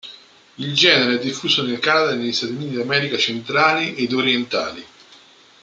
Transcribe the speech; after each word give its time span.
Il 0.55 0.73
genere 0.75 1.19
è 1.19 1.23
diffuso 1.23 1.61
nel 1.63 1.77
Canada 1.77 2.13
e 2.13 2.15
negli 2.15 2.33
Stati 2.33 2.53
Uniti 2.53 2.73
d'America 2.73 3.17
centrali 3.17 3.93
ed 3.93 4.11
orientali. 4.13 4.83